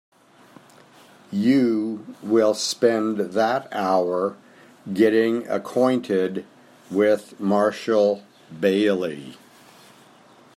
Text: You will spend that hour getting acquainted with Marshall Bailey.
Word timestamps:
You 1.29 2.15
will 2.23 2.55
spend 2.55 3.19
that 3.19 3.67
hour 3.71 4.35
getting 4.91 5.47
acquainted 5.47 6.43
with 6.89 7.39
Marshall 7.39 8.23
Bailey. 8.59 9.37